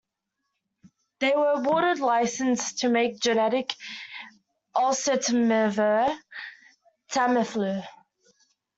They 1.19 1.31
were 1.35 1.51
awarded 1.51 1.99
license 1.99 2.73
to 2.79 2.89
make 2.89 3.19
generic 3.19 3.75
oseltamivir- 4.75 6.17
Tamiflu. 7.11 7.87